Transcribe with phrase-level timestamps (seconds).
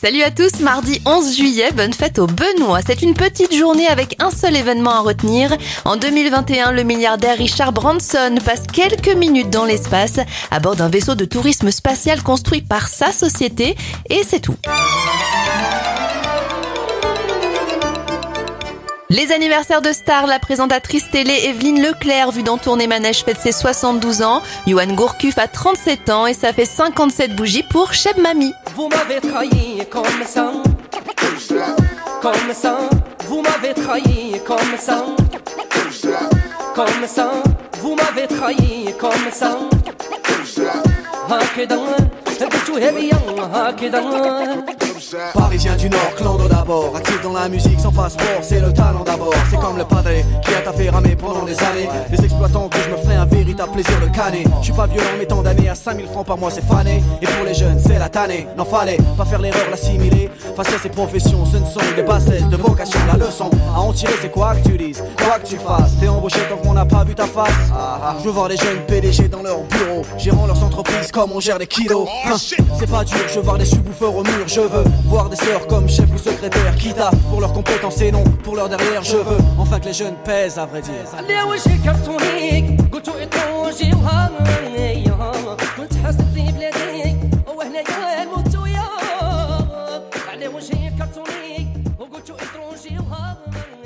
[0.00, 2.78] Salut à tous, mardi 11 juillet, bonne fête au Benoît.
[2.86, 5.50] C'est une petite journée avec un seul événement à retenir.
[5.84, 10.20] En 2021, le milliardaire Richard Branson passe quelques minutes dans l'espace
[10.52, 13.74] à bord d'un vaisseau de tourisme spatial construit par sa société
[14.08, 14.54] et c'est tout.
[19.10, 23.50] Les anniversaires de stars, la présentatrice télé Evelyne Leclerc, vue dans Tourner Manège, fête ses
[23.50, 24.42] 72 ans.
[24.68, 28.52] Johan Gourcuff a 37 ans et ça fait 57 bougies pour Cheb Mami.
[28.78, 30.52] Vous m'avez trahi comme ça,
[32.22, 32.78] comme ça.
[33.26, 35.04] Vous m'avez trahi comme ça,
[36.76, 37.30] comme ça.
[37.82, 39.58] Vous m'avez trahi comme ça.
[45.34, 49.34] Parisien du Nord, clando d'abord, actif dans la musique sans passeport, c'est le talent d'abord.
[49.50, 51.88] C'est comme le padré qui a fait ramer pendant des années.
[52.12, 52.96] Les exploitants que je me
[53.60, 54.44] un véritable plaisir de canner.
[54.60, 57.02] Je suis pas violent, mais tant d'années à 5000 francs par mois, c'est fané.
[57.20, 58.46] Et pour les jeunes, c'est la tannée.
[58.56, 60.30] N'en fallait pas faire l'erreur, l'assimiler.
[60.56, 64.12] Face à ces professions, ce ne sont des bassesses de vocation leçon à en tirer,
[64.20, 65.92] c'est quoi que tu dises, quoi que tu fasses.
[66.00, 67.48] T'es embauché tant qu'on n'a pas vu ta face.
[67.72, 68.16] Ah, ah, ah.
[68.18, 71.58] Je veux voir les jeunes PDG dans leur bureau, gérant leurs entreprises comme on gère
[71.58, 72.08] les kilos.
[72.08, 74.46] Oh, hein, c'est pas dur, je veux voir des subwoofers au mur.
[74.46, 78.10] Je veux voir des sœurs comme chef ou secrétaire, quitte à pour leurs compétences et
[78.10, 79.02] non pour leur derrière.
[79.02, 80.92] Je veux enfin que les jeunes pèsent, à vrai dire.
[93.10, 93.77] hug